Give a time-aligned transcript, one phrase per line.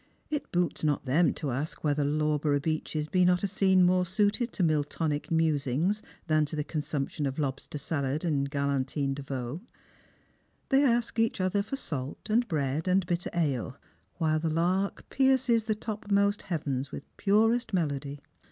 [0.31, 4.51] It boots not them to ask whether Lawborough Beeches be not a scene more suited
[4.53, 9.61] to Miltonio musings than to the consumption of lobster salad and galantine de veau.
[10.69, 13.77] They ask each other for salt, and bread, and bitter ale,
[14.15, 18.21] while the lark pierces the toijmost heavens with purest melody.